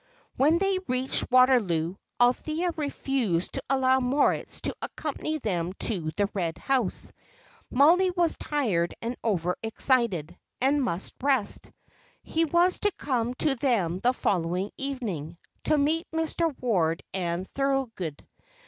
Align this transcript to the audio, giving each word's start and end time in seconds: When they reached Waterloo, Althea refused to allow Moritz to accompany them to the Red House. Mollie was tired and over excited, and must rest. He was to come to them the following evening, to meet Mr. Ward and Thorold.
When 0.35 0.57
they 0.57 0.79
reached 0.87 1.29
Waterloo, 1.29 1.93
Althea 2.19 2.71
refused 2.75 3.53
to 3.53 3.63
allow 3.69 3.99
Moritz 3.99 4.59
to 4.61 4.75
accompany 4.81 5.37
them 5.37 5.73
to 5.73 6.09
the 6.17 6.25
Red 6.33 6.57
House. 6.57 7.11
Mollie 7.69 8.09
was 8.09 8.35
tired 8.35 8.95
and 9.03 9.15
over 9.23 9.57
excited, 9.61 10.35
and 10.59 10.81
must 10.83 11.13
rest. 11.21 11.71
He 12.23 12.45
was 12.45 12.79
to 12.79 12.91
come 12.93 13.35
to 13.35 13.53
them 13.53 13.99
the 13.99 14.11
following 14.13 14.71
evening, 14.75 15.37
to 15.65 15.77
meet 15.77 16.09
Mr. 16.09 16.51
Ward 16.59 17.03
and 17.13 17.47
Thorold. 17.47 17.91